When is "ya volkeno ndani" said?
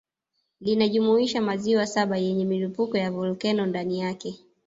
2.97-3.99